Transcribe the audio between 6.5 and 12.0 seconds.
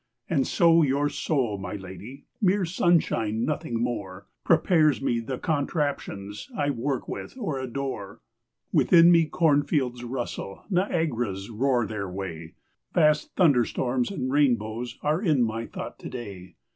I work with or adore. Within me cornfields rustle, Niagaras roar